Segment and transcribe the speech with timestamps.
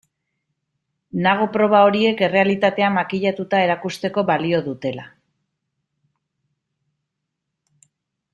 [1.25, 5.07] Nago proba horiek errealitatea makillatuta erakusteko balio dutela.